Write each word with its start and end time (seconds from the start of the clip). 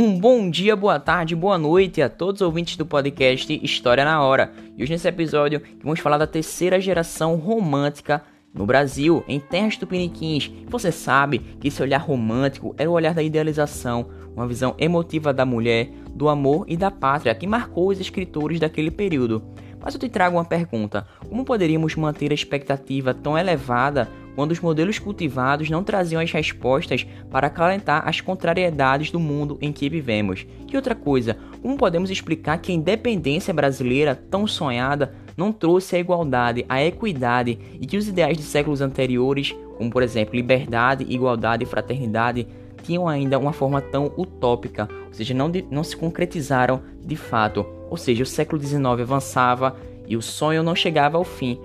Um 0.00 0.16
bom 0.16 0.48
dia, 0.48 0.76
boa 0.76 1.00
tarde, 1.00 1.34
boa 1.34 1.58
noite 1.58 2.00
a 2.00 2.08
todos 2.08 2.40
os 2.40 2.46
ouvintes 2.46 2.76
do 2.76 2.86
podcast 2.86 3.52
História 3.64 4.04
na 4.04 4.22
Hora. 4.22 4.52
E 4.76 4.82
hoje 4.84 4.92
nesse 4.92 5.08
episódio 5.08 5.60
vamos 5.82 5.98
falar 5.98 6.16
da 6.18 6.24
terceira 6.24 6.80
geração 6.80 7.34
romântica 7.34 8.22
no 8.54 8.64
Brasil, 8.64 9.24
em 9.26 9.40
terras 9.40 9.76
tupiniquins. 9.76 10.52
Você 10.68 10.92
sabe 10.92 11.40
que 11.40 11.66
esse 11.66 11.82
olhar 11.82 11.98
romântico 11.98 12.76
era 12.78 12.88
o 12.88 12.92
olhar 12.92 13.12
da 13.12 13.24
idealização, 13.24 14.06
uma 14.36 14.46
visão 14.46 14.72
emotiva 14.78 15.34
da 15.34 15.44
mulher, 15.44 15.90
do 16.14 16.28
amor 16.28 16.64
e 16.68 16.76
da 16.76 16.92
pátria 16.92 17.34
que 17.34 17.44
marcou 17.44 17.88
os 17.88 17.98
escritores 17.98 18.60
daquele 18.60 18.92
período. 18.92 19.42
Mas 19.80 19.94
eu 19.94 20.00
te 20.00 20.08
trago 20.08 20.36
uma 20.36 20.44
pergunta: 20.44 21.08
como 21.28 21.44
poderíamos 21.44 21.96
manter 21.96 22.30
a 22.30 22.34
expectativa 22.34 23.12
tão 23.12 23.36
elevada 23.36 24.08
quando 24.38 24.52
os 24.52 24.60
modelos 24.60 25.00
cultivados 25.00 25.68
não 25.68 25.82
traziam 25.82 26.22
as 26.22 26.30
respostas 26.30 27.04
para 27.28 27.48
acalentar 27.48 28.08
as 28.08 28.20
contrariedades 28.20 29.10
do 29.10 29.18
mundo 29.18 29.58
em 29.60 29.72
que 29.72 29.88
vivemos? 29.88 30.46
E 30.72 30.76
outra 30.76 30.94
coisa, 30.94 31.36
como 31.60 31.76
podemos 31.76 32.08
explicar 32.08 32.56
que 32.58 32.70
a 32.70 32.74
independência 32.76 33.52
brasileira, 33.52 34.14
tão 34.14 34.46
sonhada, 34.46 35.12
não 35.36 35.50
trouxe 35.50 35.96
a 35.96 35.98
igualdade, 35.98 36.64
a 36.68 36.80
equidade 36.80 37.58
e 37.80 37.84
que 37.84 37.96
os 37.96 38.06
ideais 38.06 38.36
de 38.36 38.44
séculos 38.44 38.80
anteriores, 38.80 39.56
como 39.76 39.90
por 39.90 40.04
exemplo 40.04 40.36
liberdade, 40.36 41.04
igualdade 41.08 41.64
e 41.64 41.66
fraternidade, 41.66 42.46
tinham 42.84 43.08
ainda 43.08 43.40
uma 43.40 43.52
forma 43.52 43.80
tão 43.80 44.12
utópica, 44.16 44.88
ou 45.08 45.14
seja, 45.14 45.34
não, 45.34 45.50
de, 45.50 45.66
não 45.68 45.82
se 45.82 45.96
concretizaram 45.96 46.80
de 47.04 47.16
fato. 47.16 47.66
Ou 47.90 47.96
seja, 47.96 48.22
o 48.22 48.26
século 48.26 48.62
XIX 48.62 48.84
avançava 49.00 49.74
e 50.06 50.16
o 50.16 50.22
sonho 50.22 50.62
não 50.62 50.76
chegava 50.76 51.18
ao 51.18 51.24
fim, 51.24 51.58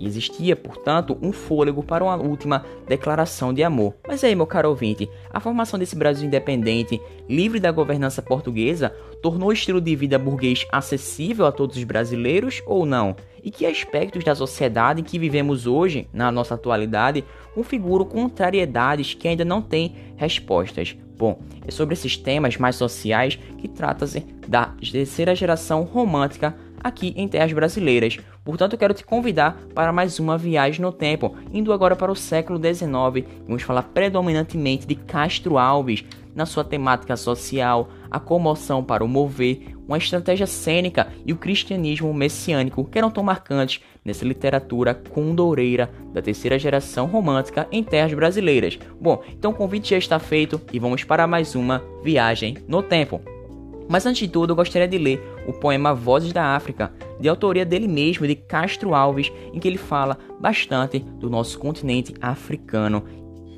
existia, 0.00 0.54
portanto, 0.54 1.16
um 1.20 1.32
fôlego 1.32 1.82
para 1.82 2.04
uma 2.04 2.16
última 2.16 2.64
declaração 2.86 3.52
de 3.52 3.62
amor. 3.62 3.94
Mas 4.06 4.22
aí, 4.24 4.34
meu 4.34 4.46
caro 4.46 4.68
ouvinte, 4.68 5.08
a 5.30 5.40
formação 5.40 5.78
desse 5.78 5.96
Brasil 5.96 6.26
independente, 6.26 7.00
livre 7.28 7.60
da 7.60 7.70
governança 7.70 8.22
portuguesa, 8.22 8.92
tornou 9.22 9.48
o 9.48 9.52
estilo 9.52 9.80
de 9.80 9.94
vida 9.96 10.18
burguês 10.18 10.66
acessível 10.70 11.46
a 11.46 11.52
todos 11.52 11.76
os 11.76 11.84
brasileiros 11.84 12.62
ou 12.66 12.86
não? 12.86 13.16
E 13.42 13.50
que 13.50 13.66
aspectos 13.66 14.24
da 14.24 14.34
sociedade 14.34 15.00
em 15.00 15.04
que 15.04 15.18
vivemos 15.18 15.66
hoje, 15.66 16.08
na 16.12 16.30
nossa 16.30 16.54
atualidade, 16.54 17.24
configuram 17.54 18.04
contrariedades 18.04 19.14
que 19.14 19.28
ainda 19.28 19.44
não 19.44 19.62
têm 19.62 19.94
respostas? 20.16 20.96
Bom, 21.16 21.40
é 21.66 21.70
sobre 21.72 21.94
esses 21.94 22.16
temas 22.16 22.56
mais 22.56 22.76
sociais 22.76 23.36
que 23.58 23.66
trata-se 23.66 24.20
da 24.46 24.72
terceira 24.92 25.34
geração 25.34 25.82
romântica 25.82 26.54
aqui 26.82 27.12
em 27.16 27.28
terras 27.28 27.52
brasileiras. 27.52 28.18
Portanto, 28.44 28.76
quero 28.76 28.94
te 28.94 29.04
convidar 29.04 29.58
para 29.74 29.92
mais 29.92 30.18
uma 30.18 30.38
viagem 30.38 30.80
no 30.80 30.92
tempo, 30.92 31.34
indo 31.52 31.72
agora 31.72 31.96
para 31.96 32.12
o 32.12 32.16
século 32.16 32.58
XIX. 32.58 33.26
Vamos 33.46 33.62
falar 33.62 33.82
predominantemente 33.82 34.86
de 34.86 34.94
Castro 34.94 35.58
Alves, 35.58 36.04
na 36.34 36.46
sua 36.46 36.62
temática 36.62 37.16
social, 37.16 37.88
a 38.08 38.20
comoção 38.20 38.82
para 38.82 39.04
o 39.04 39.08
mover, 39.08 39.74
uma 39.88 39.98
estratégia 39.98 40.46
cênica 40.46 41.08
e 41.26 41.32
o 41.32 41.36
cristianismo 41.36 42.12
messiânico 42.14 42.84
que 42.84 42.96
eram 42.96 43.10
tão 43.10 43.24
marcantes 43.24 43.80
nessa 44.04 44.24
literatura 44.24 44.94
condoreira 44.94 45.90
da 46.12 46.22
terceira 46.22 46.58
geração 46.58 47.06
romântica 47.06 47.66
em 47.72 47.82
terras 47.82 48.14
brasileiras. 48.14 48.78
Bom, 49.00 49.22
então 49.32 49.50
o 49.50 49.54
convite 49.54 49.90
já 49.90 49.98
está 49.98 50.18
feito 50.18 50.60
e 50.72 50.78
vamos 50.78 51.02
para 51.02 51.26
mais 51.26 51.54
uma 51.54 51.82
viagem 52.04 52.58
no 52.68 52.82
tempo. 52.82 53.20
Mas 53.88 54.04
antes 54.04 54.20
de 54.20 54.28
tudo, 54.28 54.52
eu 54.52 54.56
gostaria 54.56 54.86
de 54.86 54.98
ler 54.98 55.20
o 55.48 55.52
poema 55.54 55.94
Vozes 55.94 56.30
da 56.30 56.54
África, 56.54 56.92
de 57.18 57.26
autoria 57.26 57.64
dele 57.64 57.88
mesmo, 57.88 58.26
de 58.26 58.34
Castro 58.34 58.94
Alves, 58.94 59.32
em 59.50 59.58
que 59.58 59.66
ele 59.66 59.78
fala 59.78 60.18
bastante 60.38 60.98
do 60.98 61.30
nosso 61.30 61.58
continente 61.58 62.14
africano, 62.20 63.02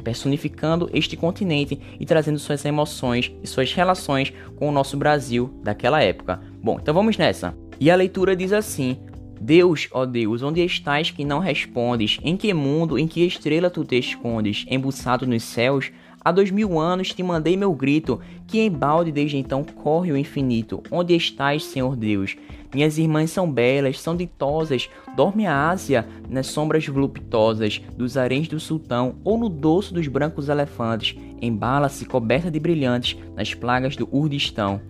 personificando 0.04 0.88
este 0.94 1.16
continente 1.16 1.80
e 1.98 2.06
trazendo 2.06 2.38
suas 2.38 2.64
emoções 2.64 3.32
e 3.42 3.46
suas 3.46 3.72
relações 3.72 4.32
com 4.54 4.68
o 4.68 4.72
nosso 4.72 4.96
Brasil 4.96 5.52
daquela 5.64 6.00
época. 6.00 6.40
Bom, 6.62 6.78
então 6.80 6.94
vamos 6.94 7.18
nessa. 7.18 7.56
E 7.80 7.90
a 7.90 7.96
leitura 7.96 8.36
diz 8.36 8.52
assim: 8.52 8.96
Deus, 9.40 9.88
ó 9.90 10.06
Deus, 10.06 10.44
onde 10.44 10.64
estás 10.64 11.10
que 11.10 11.24
não 11.24 11.40
respondes? 11.40 12.18
Em 12.22 12.36
que 12.36 12.54
mundo, 12.54 13.00
em 13.00 13.08
que 13.08 13.26
estrela 13.26 13.68
tu 13.68 13.84
te 13.84 13.98
escondes? 13.98 14.64
Embuçado 14.70 15.26
nos 15.26 15.42
céus, 15.42 15.90
Há 16.22 16.30
dois 16.30 16.50
mil 16.50 16.78
anos 16.78 17.14
te 17.14 17.22
mandei 17.22 17.56
meu 17.56 17.72
grito, 17.72 18.20
que 18.46 18.60
em 18.60 18.70
balde 18.70 19.10
desde 19.10 19.38
então 19.38 19.64
corre 19.64 20.12
o 20.12 20.16
infinito. 20.16 20.82
Onde 20.90 21.16
estás, 21.16 21.64
Senhor 21.64 21.96
Deus? 21.96 22.36
Minhas 22.74 22.98
irmãs 22.98 23.30
são 23.30 23.50
belas, 23.50 23.98
são 23.98 24.14
ditosas, 24.14 24.90
dorme 25.16 25.46
a 25.46 25.70
Ásia 25.70 26.06
nas 26.28 26.46
sombras 26.46 26.86
voluptuosas 26.86 27.80
dos 27.96 28.18
haréns 28.18 28.48
do 28.48 28.60
sultão 28.60 29.14
ou 29.24 29.38
no 29.38 29.48
dorso 29.48 29.94
dos 29.94 30.06
brancos 30.08 30.48
elefantes, 30.48 31.16
embala-se 31.40 32.04
coberta 32.04 32.50
de 32.50 32.60
brilhantes 32.60 33.16
nas 33.34 33.54
plagas 33.54 33.96
do 33.96 34.06
Urdistão. 34.12 34.80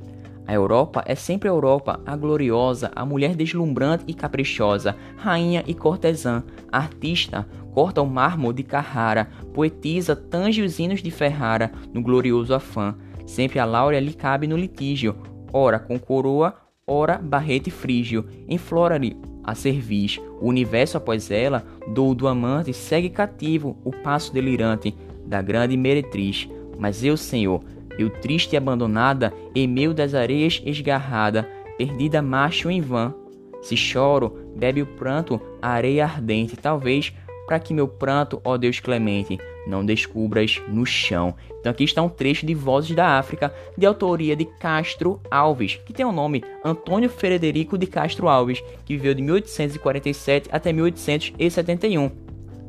A 0.51 0.53
Europa 0.53 1.05
é 1.07 1.15
sempre 1.15 1.49
a 1.49 1.53
Europa, 1.53 2.01
a 2.05 2.17
gloriosa, 2.17 2.91
a 2.97 3.07
mulher 3.07 3.37
deslumbrante 3.37 4.03
e 4.09 4.13
caprichosa, 4.13 4.97
rainha 5.17 5.63
e 5.65 5.73
cortesã, 5.73 6.43
artista, 6.73 7.47
corta 7.73 8.03
o 8.03 8.07
mármore 8.07 8.57
de 8.57 8.65
Carrara, 8.65 9.29
poetisa 9.55 10.17
tange 10.17 10.61
os 10.61 10.81
hinos 10.81 11.05
de 11.05 11.11
Ferrara 11.13 11.71
no 11.95 12.03
glorioso 12.03 12.53
afã. 12.53 12.97
Sempre 13.25 13.61
a 13.61 13.65
Láurea 13.65 14.01
lhe 14.01 14.13
cabe 14.13 14.49
no 14.49 14.57
litígio, 14.57 15.15
ora 15.53 15.79
com 15.79 15.97
coroa, 16.01 16.57
ora 16.85 17.17
barrete 17.17 17.71
frígio, 17.71 18.27
enflora-lhe 18.49 19.17
a 19.45 19.55
cerviz. 19.55 20.19
O 20.41 20.49
universo 20.49 20.97
após 20.97 21.31
ela, 21.31 21.65
dou 21.95 22.13
do 22.13 22.27
amante, 22.27 22.75
segue 22.75 23.09
cativo 23.09 23.79
o 23.85 23.93
passo 23.93 24.35
delirante 24.35 24.97
da 25.25 25.41
grande 25.41 25.77
meretriz. 25.77 26.49
Mas 26.77 27.05
eu, 27.05 27.17
Senhor, 27.17 27.63
eu 28.03 28.11
triste 28.11 28.55
e 28.55 28.57
abandonada, 28.57 29.33
em 29.55 29.67
meio 29.67 29.93
das 29.95 30.15
areias 30.15 30.63
esgarrada, 30.65 31.49
perdida 31.77 32.21
macho 32.23 32.71
em 32.71 32.81
vão. 32.81 33.15
Se 33.63 33.77
choro, 33.77 34.39
bebe 34.57 34.83
o 34.83 34.87
pranto 34.87 35.41
a 35.61 35.71
areia 35.71 36.05
ardente, 36.05 36.57
talvez 36.57 37.13
para 37.47 37.59
que 37.59 37.75
meu 37.75 37.89
pranto, 37.89 38.41
ó 38.45 38.57
Deus 38.57 38.79
clemente, 38.79 39.39
não 39.67 39.85
descubras 39.85 40.63
no 40.69 40.87
chão. 40.87 41.35
Então 41.59 41.73
aqui 41.73 41.85
está 41.85 42.01
um 42.01 42.09
trecho 42.09 42.47
de 42.47 42.55
Vozes 42.55 42.95
da 42.95 43.19
África, 43.19 43.53
de 43.77 43.85
autoria 43.85 44.37
de 44.37 44.45
Castro 44.45 45.21
Alves, 45.31 45.79
que 45.85 45.93
tem 45.93 46.07
o 46.07 46.13
nome 46.13 46.45
Antônio 46.65 47.11
Frederico 47.11 47.77
de 47.77 47.87
Castro 47.87 48.29
Alves, 48.29 48.63
que 48.85 48.97
viveu 48.97 49.15
de 49.15 49.23
1847 49.23 50.49
até 50.53 50.73
1871. 50.73 52.11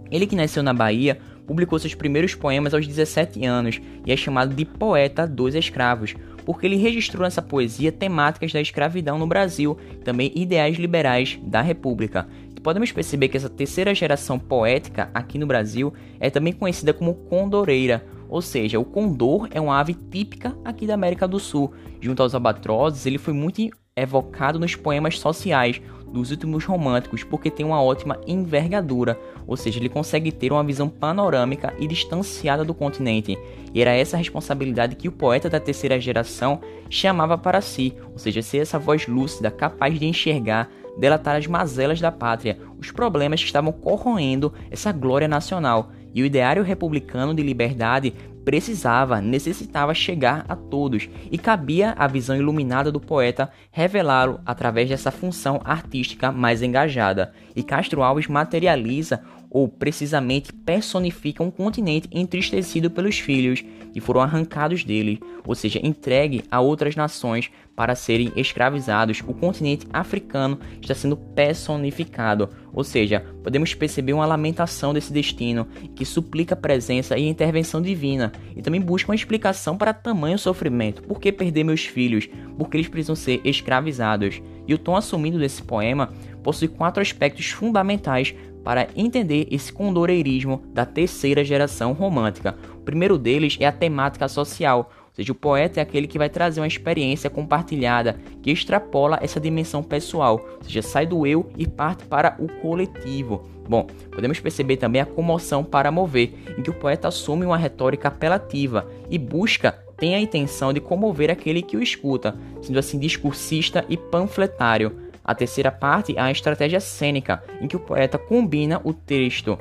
Ele 0.09 0.28
que 0.28 0.36
nasceu 0.36 0.62
na 0.62 0.74
Bahia, 0.74 1.20
publicou 1.52 1.78
seus 1.78 1.94
primeiros 1.94 2.34
poemas 2.34 2.74
aos 2.74 2.88
17 2.88 3.46
anos 3.46 3.82
e 4.06 4.12
é 4.14 4.16
chamado 4.16 4.56
de 4.56 4.64
poeta 4.64 5.28
dos 5.28 5.54
escravos, 5.54 6.16
porque 6.46 6.66
ele 6.66 6.78
registrou 6.78 7.24
nessa 7.24 7.42
poesia 7.42 7.92
temáticas 7.92 8.54
da 8.54 8.62
escravidão 8.62 9.20
no 9.20 9.28
Brasil, 9.28 9.78
também 10.02 10.32
ideais 10.34 10.78
liberais 10.78 11.38
da 11.44 11.62
República 11.62 12.26
podemos 12.64 12.92
perceber 12.92 13.28
que 13.28 13.38
essa 13.38 13.50
terceira 13.50 13.94
geração 13.96 14.38
poética 14.38 15.10
aqui 15.16 15.40
no 15.40 15.48
Brasil 15.48 15.92
é 16.20 16.30
também 16.30 16.54
conhecida 16.54 16.94
como 16.94 17.16
condoreira, 17.16 18.06
ou 18.30 18.40
seja, 18.40 18.80
o 18.80 18.86
condor 18.86 19.48
é 19.50 19.60
uma 19.60 19.80
ave 19.80 19.96
típica 19.96 20.56
aqui 20.64 20.86
da 20.86 20.94
América 20.94 21.28
do 21.28 21.40
Sul. 21.40 21.74
Junto 22.00 22.22
aos 22.22 22.36
albatrozes, 22.36 23.08
ele 23.08 23.18
foi 23.18 23.34
muito 23.34 23.68
evocado 23.96 24.60
nos 24.60 24.76
poemas 24.76 25.18
sociais 25.18 25.82
dos 26.12 26.32
últimos 26.32 26.66
românticos, 26.66 27.24
porque 27.24 27.50
tem 27.50 27.66
uma 27.66 27.82
ótima 27.82 28.20
envergadura, 28.28 29.20
ou 29.48 29.56
seja, 29.56 29.80
ele 29.80 29.90
consegue 29.90 30.32
ter 30.32 30.52
uma 30.52 30.64
visão 30.64 30.90
panorâmica 30.90 31.74
e 31.80 31.88
distanciada 31.88 32.66
do 32.66 32.74
continente. 32.74 33.38
E 33.74 33.82
era 33.82 33.92
essa 33.92 34.18
responsabilidade 34.18 34.96
que 34.96 35.08
o 35.08 35.12
poeta 35.12 35.50
da 35.50 35.60
terceira 35.60 36.00
geração 36.00 36.60
chamava 36.90 37.38
para 37.38 37.62
si, 37.62 37.94
ou 38.12 38.18
seja, 38.18 38.42
ser 38.42 38.58
essa 38.60 38.78
voz 38.78 39.08
lúcida 39.08 39.50
capaz 39.50 39.98
de 39.98 40.06
enxergar 40.06 40.70
delatar 40.98 41.36
as 41.38 41.48
mazelas 41.48 42.00
da 42.00 42.12
pátria, 42.12 42.60
os 42.78 42.92
problemas 42.92 43.40
que 43.40 43.46
estavam 43.46 43.72
corroendo 43.72 44.54
essa 44.70 44.92
glória 44.92 45.28
nacional, 45.28 45.92
e 46.14 46.22
o 46.22 46.26
ideário 46.26 46.64
republicano 46.64 47.34
de 47.34 47.42
liberdade 47.42 48.14
precisava, 48.43 49.22
necessitava 49.22 49.93
chegar 49.93 50.46
a 50.47 50.55
todos, 50.55 51.09
e 51.32 51.38
cabia 51.38 51.93
à 51.97 52.08
visão 52.08 52.35
iluminada 52.35 52.91
do 52.91 52.99
poeta 52.99 53.52
revelá-lo 53.72 54.40
através 54.46 54.90
dessa 54.90 55.11
função 55.11 55.61
artística 55.64 56.32
mais 56.32 56.61
engajada. 56.61 57.34
E 57.55 57.64
Castro 57.64 58.03
Alves 58.03 58.28
materializa 58.28 59.22
ou 59.52 59.68
precisamente 59.68 60.53
personifica 60.53 61.44
um 61.44 61.52
continente 61.52 62.08
entristecido 62.09 62.90
pelos 62.90 63.20
filhos 63.20 63.64
que 63.92 64.00
foram 64.00 64.22
arrancados 64.22 64.86
dele, 64.86 65.20
ou 65.46 65.53
seja, 65.53 65.80
entregue 65.84 66.44
a 66.50 66.62
outras 66.62 66.96
nações 66.96 67.52
para 67.76 67.94
serem 67.94 68.32
escravizados. 68.36 69.22
O 69.28 69.34
continente 69.34 69.86
africano 69.92 70.58
está 70.82 70.96
sendo 70.96 71.18
personificado, 71.18 72.50
ou 72.74 72.84
seja, 72.84 73.26
podemos 73.44 73.74
perceber 73.74 74.14
uma 74.14 74.26
lamentação 74.26 74.94
desse 74.94 75.12
destino 75.12 75.68
que 75.96 76.06
suplica 76.06 76.56
presença 76.56 77.18
e 77.18 77.28
intervenção 77.28 77.82
divina 77.82 78.32
e 78.56 78.62
também 78.62 78.80
busca 78.80 79.12
uma 79.12 79.16
explicação 79.16 79.78
para 79.78 79.94
tamanho 79.94 80.40
sofrimento. 80.40 81.02
Por 81.04 81.20
que 81.20 81.32
perder 81.32 81.66
meus 81.66 81.82
filhos? 81.82 82.30
Porque 82.58 82.78
eles 82.78 82.88
precisam 82.88 83.16
ser 83.16 83.42
escravizados. 83.44 84.42
E 84.68 84.74
o 84.74 84.78
tom 84.78 84.96
assumido 84.96 85.38
desse 85.38 85.62
poema 85.64 86.14
possui 86.44 86.68
quatro 86.68 87.02
aspectos 87.02 87.47
fundamentais 87.47 88.34
para 88.63 88.87
entender 88.96 89.47
esse 89.52 89.72
condoreirismo 89.72 90.63
da 90.73 90.85
terceira 90.85 91.43
geração 91.43 91.93
romântica. 91.93 92.55
O 92.75 92.81
primeiro 92.81 93.17
deles 93.17 93.58
é 93.59 93.66
a 93.66 93.72
temática 93.72 94.28
social, 94.28 94.91
Ou 95.11 95.16
seja, 95.16 95.31
o 95.34 95.35
poeta 95.35 95.79
é 95.79 95.84
aquele 95.84 96.08
que 96.08 96.17
vai 96.17 96.29
trazer 96.29 96.61
uma 96.61 96.67
experiência 96.67 97.29
compartilhada 97.29 98.17
que 98.41 98.49
extrapola 98.49 99.19
essa 99.22 99.41
dimensão 99.41 99.84
pessoal, 99.84 100.40
ou 100.58 100.63
seja, 100.63 100.81
sai 100.81 101.05
do 101.05 101.28
eu 101.28 101.52
e 101.58 101.67
parte 101.67 102.05
para 102.05 102.37
o 102.40 102.47
coletivo. 102.61 103.43
Bom, 103.67 103.87
podemos 104.09 104.40
perceber 104.40 104.78
também 104.78 105.02
a 105.02 105.05
comoção 105.05 105.66
para 105.66 105.91
mover, 105.91 106.34
em 106.58 106.61
que 106.61 106.69
o 106.69 106.73
poeta 106.73 107.09
assume 107.09 107.46
uma 107.46 107.58
retórica 107.58 108.08
apelativa 108.08 108.90
e 109.09 109.17
busca 109.17 109.78
tem 109.97 110.16
a 110.16 110.19
intenção 110.19 110.73
de 110.73 110.79
comover 110.79 111.29
aquele 111.29 111.61
que 111.61 111.78
o 111.78 111.84
escuta, 111.84 112.35
sendo 112.61 112.79
assim 112.79 112.97
discursista 112.97 113.85
e 113.87 113.96
panfletário. 113.96 115.10
A 115.32 115.34
terceira 115.34 115.72
parte 115.72 116.14
é 116.18 116.20
a 116.20 116.30
estratégia 116.30 116.82
cênica, 116.82 117.42
em 117.62 117.66
que 117.66 117.78
o 117.78 117.80
poeta 117.80 118.18
combina 118.18 118.82
o 118.84 118.94
texto 118.94 119.58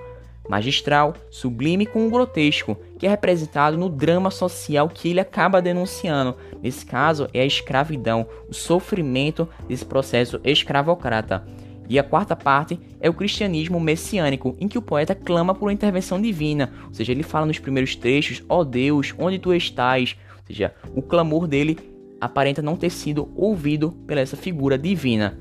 magistral, 0.49 1.15
sublime 1.31 1.87
com 1.87 2.09
o 2.09 2.11
grotesco, 2.11 2.77
que 2.99 3.07
é 3.07 3.09
representado 3.09 3.79
no 3.79 3.89
drama 3.89 4.33
social 4.33 4.89
que 4.89 5.11
ele 5.11 5.21
acaba 5.21 5.63
denunciando. 5.63 6.35
Nesse 6.61 6.85
caso, 6.85 7.29
é 7.33 7.43
a 7.43 7.47
escravidão, 7.47 8.27
o 8.49 8.53
sofrimento 8.53 9.49
desse 9.69 9.85
processo 9.85 10.41
escravocrata. 10.43 11.47
E 11.89 12.01
a 12.01 12.03
quarta 12.03 12.35
parte 12.35 12.77
é 13.01 13.09
o 13.09 13.15
cristianismo 13.15 13.79
messiânico, 13.79 14.57
em 14.59 14.67
que 14.67 14.77
o 14.77 14.83
poeta 14.83 15.15
clama 15.15 15.55
por 15.55 15.67
uma 15.67 15.73
intervenção 15.73 16.21
divina, 16.21 16.73
ou 16.89 16.95
seja, 16.95 17.13
ele 17.13 17.23
fala 17.23 17.47
nos 17.47 17.61
primeiros 17.61 17.95
trechos: 17.95 18.43
Ó 18.49 18.59
oh 18.59 18.65
Deus, 18.65 19.15
onde 19.17 19.39
tu 19.39 19.55
estás? 19.55 20.17
Ou 20.37 20.47
seja, 20.49 20.75
o 20.97 21.01
clamor 21.01 21.47
dele 21.47 21.79
aparenta 22.21 22.61
não 22.61 22.75
ter 22.75 22.91
sido 22.91 23.31
ouvido 23.37 23.93
pela 24.05 24.21
essa 24.21 24.37
figura 24.37 24.77
divina. 24.77 25.39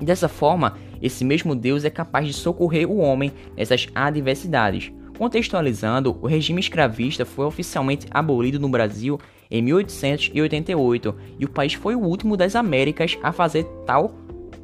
E 0.00 0.04
dessa 0.04 0.28
forma, 0.28 0.76
esse 1.02 1.24
mesmo 1.24 1.54
Deus 1.54 1.84
é 1.84 1.90
capaz 1.90 2.26
de 2.26 2.32
socorrer 2.32 2.90
o 2.90 2.98
homem 2.98 3.32
nessas 3.56 3.86
adversidades. 3.94 4.92
Contextualizando, 5.18 6.18
o 6.22 6.26
regime 6.26 6.60
escravista 6.60 7.26
foi 7.26 7.44
oficialmente 7.44 8.06
abolido 8.10 8.58
no 8.58 8.68
Brasil 8.68 9.20
em 9.50 9.60
1888 9.60 11.14
e 11.38 11.44
o 11.44 11.50
país 11.50 11.74
foi 11.74 11.94
o 11.94 12.00
último 12.00 12.36
das 12.36 12.56
Américas 12.56 13.18
a 13.22 13.30
fazer 13.30 13.64
tal 13.84 14.14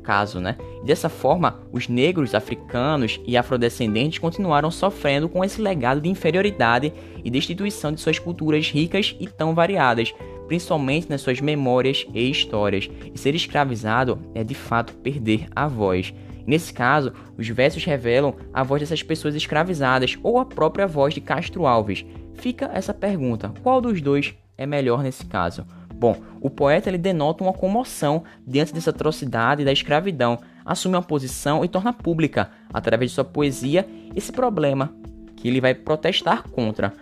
caso, 0.02 0.40
né? 0.40 0.56
E 0.82 0.86
dessa 0.86 1.08
forma, 1.08 1.60
os 1.72 1.88
negros, 1.88 2.34
africanos 2.34 3.20
e 3.26 3.36
afrodescendentes 3.36 4.20
continuaram 4.20 4.70
sofrendo 4.70 5.28
com 5.28 5.44
esse 5.44 5.60
legado 5.60 6.00
de 6.00 6.08
inferioridade 6.08 6.92
e 7.24 7.30
destituição 7.30 7.92
de 7.92 8.00
suas 8.00 8.18
culturas 8.18 8.70
ricas 8.70 9.16
e 9.18 9.26
tão 9.26 9.52
variadas, 9.52 10.14
principalmente 10.46 11.08
nas 11.08 11.20
suas 11.20 11.40
memórias 11.40 12.06
e 12.14 12.30
histórias. 12.30 12.88
E 13.14 13.18
ser 13.18 13.34
escravizado 13.34 14.18
é 14.34 14.42
de 14.42 14.54
fato 14.54 14.94
perder 14.94 15.48
a 15.54 15.66
voz. 15.66 16.12
Nesse 16.46 16.72
caso, 16.72 17.12
os 17.36 17.48
versos 17.48 17.84
revelam 17.84 18.34
a 18.54 18.62
voz 18.62 18.80
dessas 18.80 19.02
pessoas 19.02 19.34
escravizadas 19.34 20.16
ou 20.22 20.38
a 20.38 20.44
própria 20.44 20.86
voz 20.86 21.12
de 21.12 21.20
Castro 21.20 21.66
Alves. 21.66 22.04
Fica 22.34 22.70
essa 22.72 22.94
pergunta: 22.94 23.52
qual 23.62 23.80
dos 23.80 24.00
dois 24.00 24.34
é 24.56 24.64
melhor 24.64 25.02
nesse 25.02 25.26
caso? 25.26 25.66
Bom, 25.94 26.16
o 26.42 26.50
poeta 26.50 26.90
ele 26.90 26.98
denota 26.98 27.42
uma 27.42 27.54
comoção 27.54 28.22
diante 28.46 28.72
dessa 28.72 28.90
atrocidade 28.90 29.64
da 29.64 29.72
escravidão, 29.72 30.38
assume 30.64 30.94
uma 30.94 31.02
posição 31.02 31.64
e 31.64 31.68
torna 31.68 31.92
pública, 31.92 32.50
através 32.72 33.10
de 33.10 33.14
sua 33.14 33.24
poesia, 33.24 33.88
esse 34.14 34.30
problema 34.30 34.92
que 35.34 35.48
ele 35.48 35.60
vai 35.60 35.74
protestar 35.74 36.42
contra. 36.50 36.92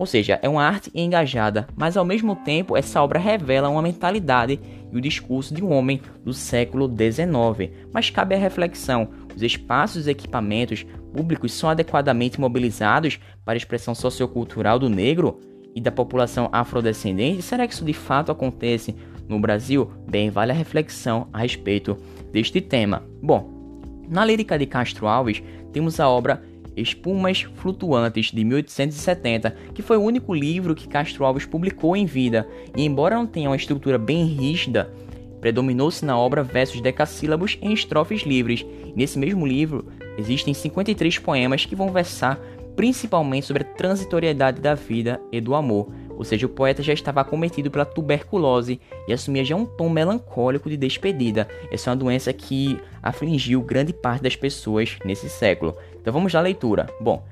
Ou 0.00 0.06
seja, 0.06 0.38
é 0.40 0.48
uma 0.48 0.64
arte 0.64 0.90
engajada, 0.94 1.68
mas 1.76 1.94
ao 1.94 2.06
mesmo 2.06 2.34
tempo 2.34 2.74
essa 2.74 3.02
obra 3.02 3.18
revela 3.18 3.68
uma 3.68 3.82
mentalidade 3.82 4.58
e 4.90 4.96
o 4.96 5.00
discurso 5.00 5.52
de 5.52 5.62
um 5.62 5.70
homem 5.70 6.00
do 6.24 6.32
século 6.32 6.88
XIX. 6.88 7.70
Mas 7.92 8.08
cabe 8.08 8.34
a 8.34 8.38
reflexão: 8.38 9.10
os 9.36 9.42
espaços 9.42 10.06
e 10.06 10.10
equipamentos 10.10 10.86
públicos 11.12 11.52
são 11.52 11.68
adequadamente 11.68 12.40
mobilizados 12.40 13.20
para 13.44 13.52
a 13.52 13.56
expressão 13.58 13.94
sociocultural 13.94 14.78
do 14.78 14.88
negro? 14.88 15.38
e 15.72 15.80
da 15.80 15.92
população 15.92 16.48
afrodescendente? 16.50 17.42
Será 17.42 17.64
que 17.64 17.72
isso 17.72 17.84
de 17.84 17.92
fato 17.92 18.32
acontece 18.32 18.96
no 19.28 19.38
Brasil? 19.38 19.88
Bem, 20.10 20.28
vale 20.28 20.50
a 20.50 20.54
reflexão 20.54 21.28
a 21.32 21.38
respeito 21.38 21.96
deste 22.32 22.60
tema. 22.60 23.04
Bom, 23.22 23.80
na 24.08 24.24
lírica 24.24 24.58
de 24.58 24.66
Castro 24.66 25.06
Alves, 25.06 25.40
temos 25.72 26.00
a 26.00 26.08
obra 26.08 26.42
Espumas 26.76 27.42
Flutuantes 27.56 28.26
de 28.32 28.44
1870, 28.44 29.56
que 29.74 29.82
foi 29.82 29.96
o 29.96 30.02
único 30.02 30.34
livro 30.34 30.74
que 30.74 30.88
Castro 30.88 31.24
Alves 31.24 31.46
publicou 31.46 31.96
em 31.96 32.06
vida, 32.06 32.48
e 32.76 32.84
embora 32.84 33.16
não 33.16 33.26
tenha 33.26 33.50
uma 33.50 33.56
estrutura 33.56 33.98
bem 33.98 34.24
rígida, 34.24 34.92
predominou-se 35.40 36.04
na 36.04 36.16
obra 36.18 36.42
versos 36.42 36.80
decassílabos 36.80 37.58
em 37.62 37.72
estrofes 37.72 38.22
livres. 38.22 38.64
Nesse 38.94 39.18
mesmo 39.18 39.46
livro, 39.46 39.86
existem 40.18 40.52
53 40.52 41.18
poemas 41.18 41.64
que 41.64 41.74
vão 41.74 41.90
versar 41.90 42.38
principalmente 42.76 43.46
sobre 43.46 43.62
a 43.62 43.66
transitoriedade 43.66 44.60
da 44.60 44.74
vida 44.74 45.20
e 45.30 45.40
do 45.40 45.54
amor, 45.54 45.92
ou 46.20 46.24
seja, 46.24 46.44
o 46.44 46.50
poeta 46.50 46.82
já 46.82 46.92
estava 46.92 47.22
acometido 47.22 47.70
pela 47.70 47.86
tuberculose 47.86 48.78
e 49.08 49.12
assumia 49.14 49.42
já 49.42 49.56
um 49.56 49.64
tom 49.64 49.88
melancólico 49.88 50.68
de 50.68 50.76
despedida. 50.76 51.48
Essa 51.72 51.88
é 51.88 51.90
uma 51.92 51.96
doença 51.96 52.30
que 52.30 52.78
afligiu 53.02 53.62
grande 53.62 53.94
parte 53.94 54.22
das 54.22 54.36
pessoas 54.36 54.98
nesse 55.02 55.30
século. 55.30 55.74
Então 55.98 56.12
vamos 56.12 56.34
à 56.34 56.40
leitura. 56.42 56.90
Bom, 57.00 57.24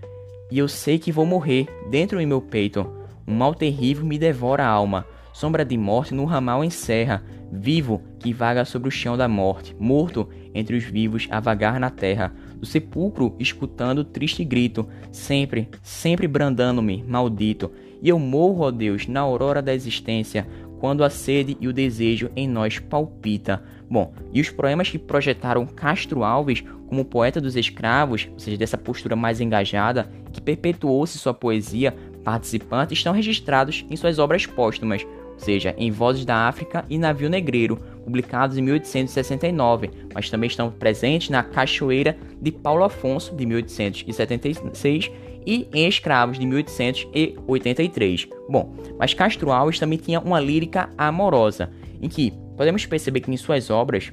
e 0.51 0.59
eu 0.59 0.67
sei 0.67 0.99
que 0.99 1.13
vou 1.13 1.27
morrer 1.27 1.69
dentro 1.91 2.19
do 2.19 2.27
meu 2.27 2.41
peito. 2.41 2.91
Um 3.27 3.35
mal 3.35 3.55
terrível 3.55 4.07
me 4.07 4.19
devora 4.19 4.65
a 4.65 4.71
alma. 4.71 5.05
Sombra 5.35 5.67
de 5.67 5.77
morte 5.77 6.15
no 6.15 6.25
ramal 6.25 6.65
encerra. 6.65 7.23
Vivo 7.53 8.01
que 8.19 8.33
vaga 8.33 8.65
sobre 8.65 8.89
o 8.89 8.91
chão 8.91 9.19
da 9.19 9.29
morte. 9.29 9.77
Morto 9.79 10.31
entre 10.55 10.75
os 10.75 10.85
vivos 10.85 11.29
a 11.31 11.41
vagar 11.41 11.79
na 11.79 11.91
terra 11.91 12.33
do 12.59 12.65
sepulcro 12.65 13.37
escutando 13.39 13.99
o 13.99 14.05
triste 14.05 14.45
grito, 14.45 14.89
sempre, 15.13 15.69
sempre 15.83 16.27
brandando-me, 16.27 17.05
maldito. 17.07 17.71
E 18.03 18.09
eu 18.09 18.19
morro, 18.19 18.65
ó 18.65 18.71
Deus, 18.71 19.07
na 19.07 19.21
aurora 19.21 19.61
da 19.61 19.75
existência, 19.75 20.47
quando 20.79 21.03
a 21.03 21.11
sede 21.11 21.57
e 21.61 21.69
o 21.69 21.73
desejo 21.73 22.31
em 22.37 22.49
nós 22.49 22.79
palpita. 22.79 23.63
Bom, 23.91 24.13
e 24.33 24.41
os 24.41 24.51
poemas 24.51 24.91
que 24.91 24.99
projetaram 24.99 25.67
Castro 25.67 26.23
Alves 26.23 26.63
como 26.87 27.05
poeta 27.05 27.41
dos 27.41 27.57
escravos, 27.57 28.29
ou 28.33 28.39
seja, 28.39 28.57
dessa 28.57 28.79
postura 28.79 29.17
mais 29.17 29.41
engajada, 29.41 30.11
que 30.33 30.41
perpetuou-se 30.41 31.19
sua 31.19 31.35
poesia 31.35 31.95
participante, 32.25 32.95
estão 32.95 33.13
registrados 33.13 33.85
em 33.91 33.97
suas 33.97 34.19
obras 34.19 34.47
póstumas, 34.47 35.05
ou 35.33 35.39
seja, 35.39 35.75
em 35.79 35.91
Vozes 35.91 36.25
da 36.25 36.49
África 36.49 36.85
e 36.91 36.99
Navio 36.99 37.31
Negreiro, 37.31 37.77
publicados 38.05 38.59
em 38.59 38.63
1869, 38.63 39.91
mas 40.13 40.29
também 40.29 40.49
estão 40.49 40.71
presentes 40.71 41.31
na 41.31 41.43
Cachoeira 41.43 42.17
de 42.41 42.51
Paulo 42.51 42.85
Afonso, 42.85 43.35
de 43.35 43.47
1876, 43.47 45.11
e 45.49 45.67
em 45.73 45.89
Escravos, 45.89 46.39
de 46.39 46.45
1883. 46.45 48.29
Bom, 48.51 48.75
mas 48.99 49.15
Castro 49.15 49.51
Alves 49.51 49.79
também 49.79 49.97
tinha 49.97 50.21
uma 50.21 50.39
lírica 50.39 50.91
amorosa, 50.99 51.71
em 52.03 52.07
que 52.07 52.35
podemos 52.55 52.85
perceber 52.85 53.21
que 53.21 53.31
em 53.31 53.37
suas 53.39 53.71
obras, 53.71 54.13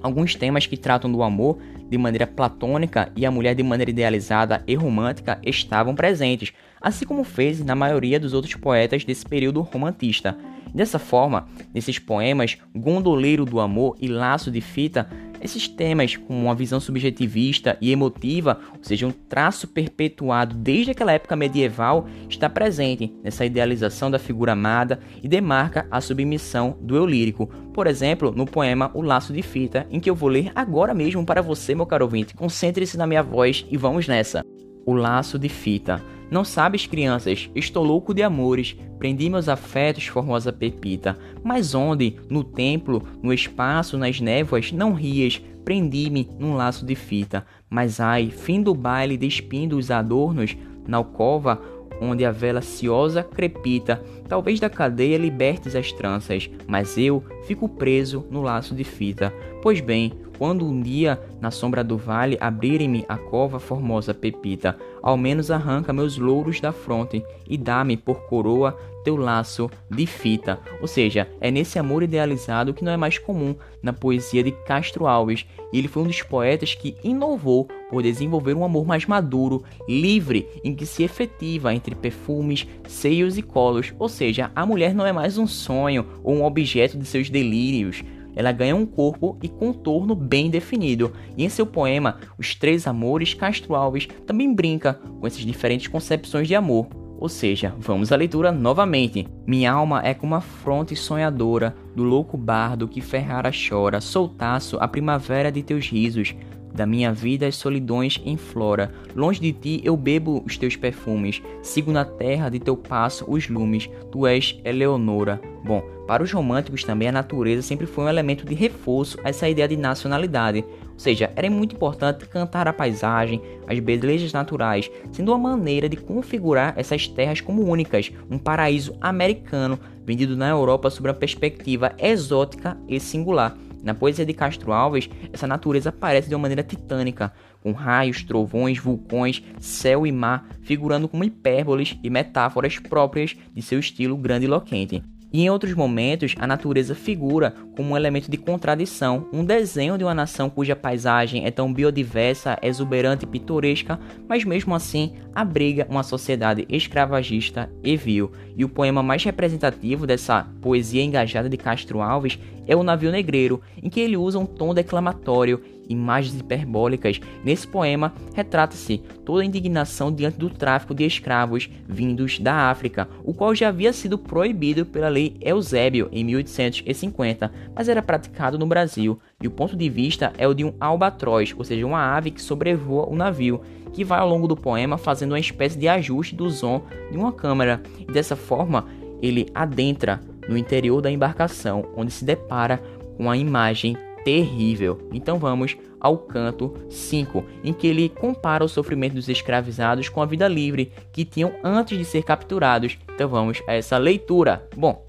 alguns 0.00 0.34
temas 0.34 0.66
que 0.66 0.78
tratam 0.78 1.12
do 1.12 1.22
amor 1.22 1.58
de 1.90 1.98
maneira 1.98 2.26
platônica 2.26 3.12
e 3.14 3.26
a 3.26 3.30
mulher 3.30 3.54
de 3.54 3.62
maneira 3.62 3.90
idealizada 3.90 4.64
e 4.66 4.74
romântica 4.74 5.38
estavam 5.44 5.94
presentes, 5.94 6.54
assim 6.80 7.04
como 7.04 7.22
fez 7.22 7.62
na 7.62 7.74
maioria 7.74 8.18
dos 8.18 8.32
outros 8.32 8.54
poetas 8.54 9.04
desse 9.04 9.26
período 9.26 9.60
romantista. 9.60 10.38
Dessa 10.74 10.98
forma, 10.98 11.48
nesses 11.74 11.98
poemas 11.98 12.56
Gondoleiro 12.74 13.44
do 13.44 13.60
Amor 13.60 13.94
e 14.00 14.08
Laço 14.08 14.50
de 14.50 14.62
Fita, 14.62 15.06
esses 15.42 15.68
temas 15.68 16.16
com 16.16 16.44
uma 16.44 16.54
visão 16.54 16.80
subjetivista 16.80 17.76
e 17.80 17.90
emotiva, 17.90 18.58
ou 18.76 18.82
seja, 18.82 19.06
um 19.06 19.12
traço 19.12 19.68
perpetuado 19.68 20.54
desde 20.54 20.90
aquela 20.92 21.12
época 21.12 21.36
medieval, 21.36 22.06
está 22.28 22.48
presente 22.48 23.12
nessa 23.22 23.44
idealização 23.44 24.10
da 24.10 24.18
figura 24.18 24.52
amada 24.52 25.00
e 25.22 25.28
demarca 25.28 25.86
a 25.90 26.00
submissão 26.00 26.76
do 26.80 26.96
eu 26.96 27.06
lírico. 27.06 27.46
Por 27.74 27.86
exemplo, 27.86 28.32
no 28.32 28.46
poema 28.46 28.90
O 28.94 29.02
Laço 29.02 29.32
de 29.32 29.42
Fita, 29.42 29.86
em 29.90 29.98
que 29.98 30.08
eu 30.08 30.14
vou 30.14 30.28
ler 30.28 30.52
agora 30.54 30.94
mesmo 30.94 31.24
para 31.24 31.42
você, 31.42 31.74
meu 31.74 31.86
caro 31.86 32.04
ouvinte. 32.04 32.34
Concentre-se 32.34 32.96
na 32.96 33.06
minha 33.06 33.22
voz 33.22 33.66
e 33.70 33.76
vamos 33.76 34.06
nessa. 34.06 34.44
O 34.84 34.94
Laço 34.94 35.38
de 35.38 35.48
Fita. 35.48 36.02
Não 36.32 36.44
sabes, 36.44 36.86
crianças, 36.86 37.50
estou 37.54 37.84
louco 37.84 38.14
de 38.14 38.22
amores, 38.22 38.74
prendi 38.98 39.28
meus 39.28 39.50
afetos, 39.50 40.06
formosa 40.06 40.50
pepita. 40.50 41.18
Mas 41.44 41.74
onde? 41.74 42.16
No 42.26 42.42
templo, 42.42 43.06
no 43.22 43.34
espaço, 43.34 43.98
nas 43.98 44.18
névoas, 44.18 44.72
não 44.72 44.94
rias, 44.94 45.42
prendi-me 45.62 46.30
num 46.38 46.54
laço 46.54 46.86
de 46.86 46.94
fita. 46.94 47.44
Mas 47.68 48.00
ai, 48.00 48.30
fim 48.30 48.62
do 48.62 48.74
baile, 48.74 49.18
despindo 49.18 49.76
os 49.76 49.90
adornos, 49.90 50.56
na 50.88 50.96
alcova, 50.96 51.60
onde 52.00 52.24
a 52.24 52.30
vela 52.30 52.62
ciosa 52.62 53.22
crepita, 53.22 54.02
talvez 54.26 54.58
da 54.58 54.70
cadeia 54.70 55.18
libertes 55.18 55.76
as 55.76 55.92
tranças, 55.92 56.48
mas 56.66 56.96
eu 56.96 57.22
fico 57.46 57.68
preso 57.68 58.26
no 58.30 58.40
laço 58.40 58.74
de 58.74 58.84
fita. 58.84 59.30
Pois 59.60 59.82
bem, 59.82 60.14
quando 60.42 60.66
um 60.66 60.82
dia, 60.82 61.20
na 61.40 61.52
sombra 61.52 61.84
do 61.84 61.96
vale, 61.96 62.36
abrirem-me 62.40 63.04
a 63.08 63.16
cova 63.16 63.60
formosa 63.60 64.12
Pepita, 64.12 64.76
ao 65.00 65.16
menos 65.16 65.52
arranca 65.52 65.92
meus 65.92 66.18
louros 66.18 66.60
da 66.60 66.72
fronte 66.72 67.24
e 67.48 67.56
dá-me 67.56 67.96
por 67.96 68.22
coroa 68.26 68.76
teu 69.04 69.14
laço 69.16 69.70
de 69.88 70.04
fita. 70.04 70.58
Ou 70.80 70.88
seja, 70.88 71.28
é 71.40 71.48
nesse 71.48 71.78
amor 71.78 72.02
idealizado 72.02 72.74
que 72.74 72.82
não 72.82 72.90
é 72.90 72.96
mais 72.96 73.18
comum 73.18 73.54
na 73.80 73.92
poesia 73.92 74.42
de 74.42 74.50
Castro 74.50 75.06
Alves. 75.06 75.46
E 75.72 75.78
ele 75.78 75.86
foi 75.86 76.02
um 76.02 76.06
dos 76.06 76.22
poetas 76.22 76.74
que 76.74 76.96
inovou 77.04 77.68
por 77.88 78.02
desenvolver 78.02 78.54
um 78.54 78.64
amor 78.64 78.84
mais 78.84 79.06
maduro, 79.06 79.62
livre, 79.88 80.48
em 80.64 80.74
que 80.74 80.86
se 80.86 81.04
efetiva 81.04 81.72
entre 81.72 81.94
perfumes, 81.94 82.66
seios 82.88 83.38
e 83.38 83.42
colos. 83.42 83.94
Ou 83.96 84.08
seja, 84.08 84.50
a 84.56 84.66
mulher 84.66 84.92
não 84.92 85.06
é 85.06 85.12
mais 85.12 85.38
um 85.38 85.46
sonho 85.46 86.04
ou 86.24 86.34
um 86.34 86.44
objeto 86.44 86.98
de 86.98 87.06
seus 87.06 87.30
delírios 87.30 88.02
ela 88.34 88.52
ganha 88.52 88.76
um 88.76 88.86
corpo 88.86 89.38
e 89.42 89.48
contorno 89.48 90.14
bem 90.14 90.50
definido. 90.50 91.12
E 91.36 91.44
em 91.44 91.48
seu 91.48 91.66
poema 91.66 92.18
Os 92.38 92.54
Três 92.54 92.86
Amores, 92.86 93.34
Castro 93.34 93.74
Alves 93.74 94.08
também 94.26 94.54
brinca 94.54 94.94
com 95.20 95.26
essas 95.26 95.40
diferentes 95.40 95.88
concepções 95.88 96.48
de 96.48 96.54
amor. 96.54 96.86
Ou 97.22 97.28
seja, 97.28 97.72
vamos 97.78 98.10
à 98.10 98.16
leitura 98.16 98.50
novamente. 98.50 99.28
Minha 99.46 99.70
alma 99.70 100.02
é 100.04 100.12
como 100.12 100.34
a 100.34 100.40
fronte 100.40 100.96
sonhadora 100.96 101.72
do 101.94 102.02
louco 102.02 102.36
bardo 102.36 102.88
que 102.88 103.00
Ferrara 103.00 103.52
chora, 103.52 104.00
soltaço 104.00 104.76
a 104.80 104.88
primavera 104.88 105.52
de 105.52 105.62
teus 105.62 105.88
risos. 105.88 106.34
Da 106.74 106.86
minha 106.86 107.12
vida 107.12 107.46
as 107.46 107.56
solidões 107.56 108.20
em 108.24 108.36
flora, 108.36 108.92
longe 109.14 109.40
de 109.40 109.52
ti 109.52 109.80
eu 109.84 109.96
bebo 109.96 110.42
os 110.46 110.56
teus 110.56 110.74
perfumes, 110.74 111.42
sigo 111.62 111.92
na 111.92 112.04
terra 112.04 112.48
de 112.48 112.58
teu 112.58 112.76
passo 112.76 113.24
os 113.28 113.48
lumes, 113.48 113.90
tu 114.10 114.26
és 114.26 114.58
Eleonora. 114.64 115.40
Bom, 115.64 115.82
para 116.06 116.22
os 116.22 116.32
românticos 116.32 116.82
também 116.82 117.08
a 117.08 117.12
natureza 117.12 117.62
sempre 117.62 117.86
foi 117.86 118.04
um 118.04 118.08
elemento 118.08 118.46
de 118.46 118.54
reforço 118.54 119.18
a 119.22 119.28
essa 119.28 119.48
ideia 119.48 119.68
de 119.68 119.76
nacionalidade, 119.76 120.64
ou 120.92 120.98
seja, 120.98 121.30
era 121.36 121.48
muito 121.50 121.76
importante 121.76 122.26
cantar 122.26 122.66
a 122.66 122.72
paisagem, 122.72 123.40
as 123.66 123.78
belezas 123.78 124.32
naturais, 124.32 124.90
sendo 125.12 125.32
uma 125.32 125.50
maneira 125.50 125.88
de 125.88 125.96
configurar 125.96 126.74
essas 126.76 127.06
terras 127.06 127.40
como 127.40 127.62
únicas, 127.62 128.10
um 128.30 128.38
paraíso 128.38 128.94
americano 129.00 129.78
vendido 130.04 130.36
na 130.36 130.48
Europa 130.48 130.90
sob 130.90 131.08
uma 131.08 131.14
perspectiva 131.14 131.92
exótica 131.98 132.76
e 132.88 132.98
singular. 132.98 133.56
Na 133.82 133.94
poesia 133.94 134.24
de 134.24 134.32
Castro 134.32 134.72
Alves, 134.72 135.10
essa 135.32 135.46
natureza 135.46 135.88
aparece 135.88 136.28
de 136.28 136.34
uma 136.34 136.42
maneira 136.42 136.62
titânica, 136.62 137.32
com 137.60 137.72
raios, 137.72 138.22
trovões, 138.22 138.78
vulcões, 138.78 139.42
céu 139.58 140.06
e 140.06 140.12
mar, 140.12 140.46
figurando 140.62 141.08
como 141.08 141.24
hipérboles 141.24 141.98
e 142.02 142.08
metáforas 142.08 142.78
próprias 142.78 143.36
de 143.52 143.62
seu 143.62 143.78
estilo 143.78 144.16
grandiloquente. 144.16 145.02
E 145.32 145.42
em 145.42 145.50
outros 145.50 145.72
momentos, 145.74 146.34
a 146.38 146.46
natureza 146.46 146.94
figura 146.94 147.54
como 147.74 147.92
um 147.92 147.96
elemento 147.96 148.30
de 148.30 148.36
contradição, 148.36 149.26
um 149.32 149.44
desenho 149.44 149.96
de 149.96 150.04
uma 150.04 150.14
nação 150.14 150.50
cuja 150.50 150.76
paisagem 150.76 151.46
é 151.46 151.50
tão 151.50 151.72
biodiversa, 151.72 152.58
exuberante 152.60 153.24
e 153.24 153.28
pitoresca, 153.28 153.98
mas 154.28 154.44
mesmo 154.44 154.74
assim 154.74 155.14
abriga 155.34 155.86
uma 155.88 156.02
sociedade 156.02 156.66
escravagista 156.68 157.70
e 157.82 157.96
vil. 157.96 158.30
E 158.56 158.64
o 158.64 158.68
poema 158.68 159.02
mais 159.02 159.24
representativo 159.24 160.06
dessa 160.06 160.46
poesia 160.60 161.02
engajada 161.02 161.48
de 161.48 161.56
Castro 161.56 162.02
Alves 162.02 162.38
é 162.66 162.76
O 162.76 162.82
Navio 162.82 163.10
Negreiro, 163.10 163.60
em 163.82 163.88
que 163.88 164.00
ele 164.00 164.16
usa 164.16 164.38
um 164.38 164.46
tom 164.46 164.74
declamatório, 164.74 165.62
imagens 165.88 166.38
hiperbólicas. 166.38 167.20
Nesse 167.44 167.66
poema, 167.66 168.12
retrata-se 168.34 168.98
toda 169.24 169.42
a 169.42 169.44
indignação 169.44 170.12
diante 170.12 170.38
do 170.38 170.50
tráfico 170.50 170.94
de 170.94 171.04
escravos 171.04 171.68
vindos 171.86 172.38
da 172.38 172.70
África, 172.70 173.08
o 173.24 173.34
qual 173.34 173.54
já 173.54 173.68
havia 173.68 173.92
sido 173.92 174.18
proibido 174.18 174.86
pela 174.86 175.08
Lei 175.08 175.36
Eusébio 175.40 176.08
em 176.12 176.24
1850, 176.24 177.52
mas 177.74 177.88
era 177.88 178.02
praticado 178.02 178.58
no 178.58 178.66
Brasil. 178.66 179.18
E 179.40 179.46
o 179.46 179.50
ponto 179.50 179.76
de 179.76 179.88
vista 179.88 180.32
é 180.38 180.46
o 180.46 180.54
de 180.54 180.64
um 180.64 180.74
albatroz, 180.80 181.54
ou 181.56 181.64
seja, 181.64 181.86
uma 181.86 182.16
ave 182.16 182.30
que 182.30 182.42
sobrevoa 182.42 183.08
o 183.08 183.16
navio, 183.16 183.60
que 183.92 184.04
vai 184.04 184.18
ao 184.18 184.28
longo 184.28 184.48
do 184.48 184.56
poema 184.56 184.96
fazendo 184.96 185.32
uma 185.32 185.40
espécie 185.40 185.78
de 185.78 185.88
ajuste 185.88 186.34
do 186.34 186.48
som 186.50 186.82
de 187.10 187.18
uma 187.18 187.32
câmera. 187.32 187.82
E 187.98 188.10
dessa 188.10 188.36
forma, 188.36 188.86
ele 189.20 189.46
adentra 189.54 190.20
no 190.48 190.56
interior 190.56 191.00
da 191.00 191.10
embarcação, 191.10 191.86
onde 191.96 192.10
se 192.10 192.24
depara 192.24 192.82
com 193.16 193.24
uma 193.24 193.36
imagem 193.36 193.96
terrível. 194.24 195.08
Então 195.12 195.38
vamos 195.38 195.76
ao 196.00 196.18
canto 196.18 196.74
5, 196.88 197.44
em 197.62 197.72
que 197.72 197.86
ele 197.86 198.08
compara 198.08 198.64
o 198.64 198.68
sofrimento 198.68 199.14
dos 199.14 199.28
escravizados 199.28 200.08
com 200.08 200.20
a 200.20 200.26
vida 200.26 200.48
livre 200.48 200.92
que 201.12 201.24
tinham 201.24 201.52
antes 201.62 201.96
de 201.96 202.04
ser 202.04 202.22
capturados. 202.22 202.98
Então 203.14 203.28
vamos 203.28 203.62
a 203.66 203.74
essa 203.74 203.98
leitura. 203.98 204.68
Bom, 204.76 205.06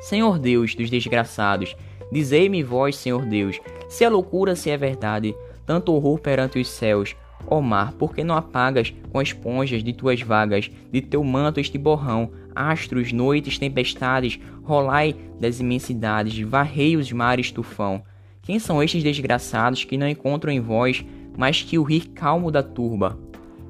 Senhor 0.00 0.38
Deus 0.38 0.74
dos 0.74 0.90
desgraçados, 0.90 1.76
dizei-me 2.12 2.62
vós, 2.62 2.96
Senhor 2.96 3.24
Deus, 3.24 3.58
se 3.88 4.04
é 4.04 4.08
loucura, 4.08 4.56
se 4.56 4.70
é 4.70 4.76
verdade, 4.76 5.34
tanto 5.64 5.92
horror 5.92 6.18
perante 6.18 6.58
os 6.58 6.68
céus, 6.68 7.16
Ó 7.48 7.60
mar, 7.60 7.92
por 7.92 8.14
que 8.14 8.24
não 8.24 8.36
apagas 8.36 8.92
com 9.12 9.22
esponjas 9.22 9.82
de 9.82 9.92
tuas 9.92 10.20
vagas, 10.20 10.70
de 10.90 11.00
teu 11.00 11.22
manto 11.22 11.60
este 11.60 11.78
borrão, 11.78 12.30
astros, 12.54 13.12
noites, 13.12 13.58
tempestades, 13.58 14.38
rolai 14.62 15.14
das 15.40 15.60
imensidades, 15.60 16.38
varrei 16.40 16.96
os 16.96 17.12
mares 17.12 17.52
tufão. 17.52 18.02
Quem 18.46 18.58
são 18.58 18.82
estes 18.82 19.02
desgraçados 19.02 19.84
que 19.84 19.98
não 19.98 20.08
encontram 20.08 20.52
em 20.52 20.60
vós 20.60 21.04
mais 21.36 21.60
que 21.60 21.78
o 21.78 21.82
rir 21.82 22.08
calmo 22.14 22.50
da 22.50 22.62
turba? 22.62 23.18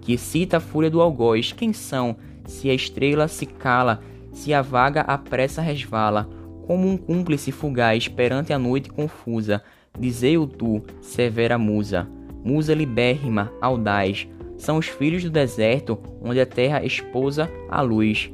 Que 0.00 0.12
excita 0.12 0.59
a 0.59 0.61
fúria 0.61 0.90
do 0.90 1.00
algoz, 1.00 1.50
quem 1.50 1.73
são? 1.73 2.16
Se 2.45 2.71
a 2.71 2.75
estrela 2.75 3.26
se 3.26 3.47
cala, 3.47 4.00
se 4.33 4.54
a 4.54 4.62
vaga 4.62 5.00
a 5.00 5.18
pressa 5.18 5.61
resvala, 5.61 6.28
como 6.66 6.87
um 6.88 6.97
cúmplice 6.97 7.50
fugaz 7.50 8.06
perante 8.06 8.52
a 8.52 8.59
noite 8.59 8.90
confusa, 8.90 9.62
dizei-o 9.99 10.47
tu, 10.47 10.85
severa 11.00 11.59
musa 11.59 12.09
musa 12.47 12.73
libérrima, 12.73 13.52
audaz, 13.61 14.28
são 14.56 14.78
os 14.78 14.87
filhos 14.87 15.25
do 15.25 15.30
deserto, 15.30 15.99
onde 16.23 16.40
a 16.40 16.47
terra 16.47 16.85
espousa 16.85 17.50
a 17.68 17.83
luz. 17.83 18.30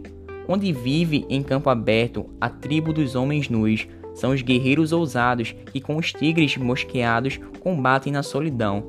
Onde 0.46 0.70
vive 0.70 1.24
em 1.30 1.42
campo 1.42 1.70
aberto 1.70 2.26
a 2.38 2.50
tribo 2.50 2.92
dos 2.92 3.14
homens 3.14 3.48
nus, 3.48 3.88
são 4.14 4.32
os 4.32 4.42
guerreiros 4.42 4.92
ousados 4.92 5.54
que 5.72 5.80
com 5.80 5.96
os 5.96 6.12
tigres 6.12 6.56
mosqueados 6.56 7.38
combatem 7.60 8.12
na 8.12 8.22
solidão. 8.22 8.84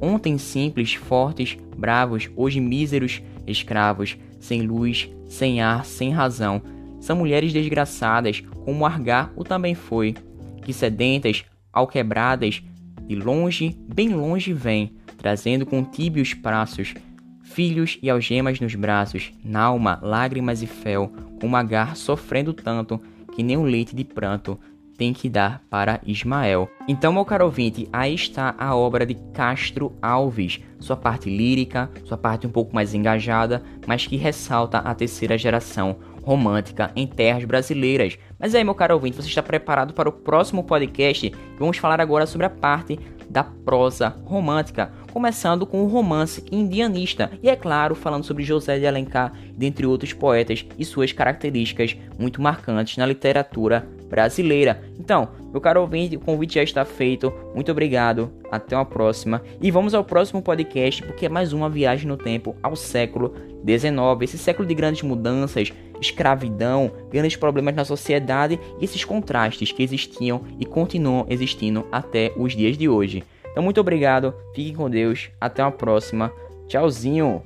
Ontem 0.00 0.38
simples, 0.38 0.94
fortes, 0.94 1.58
bravos, 1.76 2.30
hoje 2.36 2.60
míseros, 2.60 3.20
escravos, 3.46 4.16
sem 4.38 4.62
luz, 4.62 5.08
sem 5.26 5.60
ar, 5.60 5.84
sem 5.84 6.10
razão. 6.10 6.62
São 7.00 7.16
mulheres 7.16 7.52
desgraçadas, 7.52 8.42
como 8.64 8.86
Argar 8.86 9.32
o 9.36 9.44
também 9.44 9.74
foi, 9.74 10.14
que 10.62 10.72
sedentas, 10.72 11.44
alquebradas, 11.72 12.62
de 13.06 13.14
longe, 13.14 13.76
bem 13.92 14.10
longe 14.10 14.52
vem, 14.52 14.92
trazendo 15.16 15.64
com 15.64 15.82
tíbios 15.82 16.34
braços, 16.34 16.94
filhos 17.42 17.98
e 18.02 18.10
algemas 18.10 18.60
nos 18.60 18.74
braços, 18.74 19.32
nalma, 19.42 19.98
lágrimas 20.02 20.62
e 20.62 20.66
fel, 20.66 21.10
com 21.40 21.56
Agar 21.56 21.96
sofrendo 21.96 22.52
tanto, 22.52 23.00
que 23.38 23.42
nem 23.44 23.56
um 23.56 23.62
leite 23.62 23.94
de 23.94 24.02
pranto 24.02 24.58
tem 24.96 25.12
que 25.12 25.28
dar 25.28 25.62
para 25.70 26.00
Ismael. 26.04 26.68
Então, 26.88 27.12
meu 27.12 27.24
caro 27.24 27.44
ouvinte, 27.44 27.88
aí 27.92 28.12
está 28.12 28.52
a 28.58 28.74
obra 28.74 29.06
de 29.06 29.14
Castro 29.32 29.96
Alves, 30.02 30.58
sua 30.80 30.96
parte 30.96 31.30
lírica, 31.30 31.88
sua 32.04 32.18
parte 32.18 32.48
um 32.48 32.50
pouco 32.50 32.74
mais 32.74 32.94
engajada, 32.94 33.62
mas 33.86 34.04
que 34.08 34.16
ressalta 34.16 34.78
a 34.78 34.92
terceira 34.92 35.38
geração 35.38 35.98
romântica 36.20 36.90
em 36.96 37.06
terras 37.06 37.44
brasileiras. 37.44 38.18
Mas 38.40 38.56
aí, 38.56 38.64
meu 38.64 38.74
caro 38.74 38.94
ouvinte, 38.94 39.14
você 39.14 39.28
está 39.28 39.40
preparado 39.40 39.94
para 39.94 40.08
o 40.08 40.12
próximo 40.12 40.64
podcast? 40.64 41.32
Vamos 41.60 41.78
falar 41.78 42.00
agora 42.00 42.26
sobre 42.26 42.46
a 42.48 42.50
parte 42.50 42.98
da 43.28 43.44
prosa 43.44 44.16
romântica, 44.24 44.92
começando 45.12 45.66
com 45.66 45.82
o 45.82 45.88
romance 45.88 46.44
indianista 46.50 47.30
e, 47.42 47.48
é 47.48 47.56
claro, 47.56 47.94
falando 47.94 48.24
sobre 48.24 48.44
José 48.44 48.78
de 48.78 48.86
Alencar, 48.86 49.32
dentre 49.56 49.86
outros 49.86 50.12
poetas 50.12 50.64
e 50.78 50.84
suas 50.84 51.12
características 51.12 51.96
muito 52.18 52.40
marcantes 52.40 52.96
na 52.96 53.06
literatura 53.06 53.86
brasileira. 54.08 54.82
Então, 54.98 55.28
meu 55.50 55.60
caro 55.60 55.80
ouvinte, 55.80 56.16
o 56.16 56.20
convite 56.20 56.54
já 56.54 56.62
está 56.62 56.84
feito. 56.84 57.32
Muito 57.54 57.70
obrigado. 57.70 58.30
Até 58.50 58.76
uma 58.76 58.84
próxima. 58.84 59.42
E 59.60 59.70
vamos 59.70 59.94
ao 59.94 60.04
próximo 60.04 60.42
podcast, 60.42 61.02
porque 61.02 61.26
é 61.26 61.28
mais 61.28 61.52
uma 61.52 61.68
viagem 61.68 62.06
no 62.06 62.16
tempo 62.16 62.56
ao 62.62 62.74
século 62.74 63.34
XIX. 63.66 63.92
Esse 64.22 64.38
século 64.38 64.66
de 64.66 64.74
grandes 64.74 65.02
mudanças, 65.02 65.72
escravidão, 66.00 66.90
grandes 67.10 67.36
problemas 67.36 67.74
na 67.74 67.84
sociedade 67.84 68.58
e 68.80 68.84
esses 68.84 69.04
contrastes 69.04 69.72
que 69.72 69.82
existiam 69.82 70.42
e 70.58 70.64
continuam 70.64 71.26
existindo 71.28 71.86
até 71.90 72.32
os 72.36 72.54
dias 72.54 72.76
de 72.76 72.88
hoje. 72.88 73.22
Então, 73.50 73.62
muito 73.62 73.80
obrigado. 73.80 74.34
Fiquem 74.54 74.74
com 74.74 74.88
Deus. 74.88 75.30
Até 75.40 75.62
uma 75.62 75.72
próxima. 75.72 76.32
Tchauzinho. 76.68 77.42